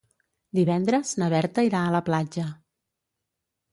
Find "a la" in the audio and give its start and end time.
1.85-2.03